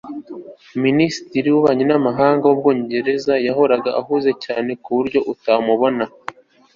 minisitiri 0.83 1.47
w'ububanyi 1.49 1.83
n'amahanga 1.87 2.43
w'ubwongereza 2.45 3.33
yahoraga 3.47 3.89
ahuze 3.99 4.31
cyane 4.43 4.71
ku 4.83 4.89
buryo 4.97 5.19
atamubona 5.31 6.03